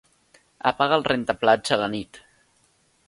[0.69, 2.21] Apaga el rentaplats a la nit.